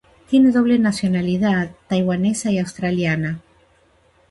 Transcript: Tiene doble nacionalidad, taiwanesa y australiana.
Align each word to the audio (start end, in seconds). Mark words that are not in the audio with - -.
Tiene 0.27 0.49
doble 0.49 0.79
nacionalidad, 0.79 1.75
taiwanesa 1.87 2.49
y 2.49 2.57
australiana. 2.57 3.39